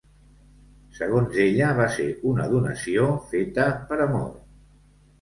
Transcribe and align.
Segons 0.99 1.37
ella, 1.43 1.69
va 1.81 1.87
ser 1.97 2.07
una 2.33 2.49
donació 2.57 3.09
feta 3.31 3.71
‘per 3.93 4.05
amor’. 4.11 4.29